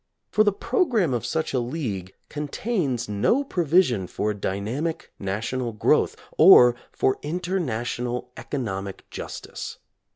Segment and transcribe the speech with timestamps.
[0.31, 6.15] For the pro gramme of such a League contains no provision for dynamic national growth
[6.39, 9.77] or for international economic justice.